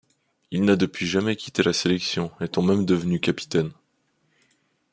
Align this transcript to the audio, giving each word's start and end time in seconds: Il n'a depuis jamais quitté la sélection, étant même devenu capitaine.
Il 0.49 0.63
n'a 0.65 0.75
depuis 0.77 1.05
jamais 1.05 1.35
quitté 1.35 1.61
la 1.61 1.73
sélection, 1.73 2.31
étant 2.39 2.63
même 2.63 2.85
devenu 2.85 3.19
capitaine. 3.19 3.69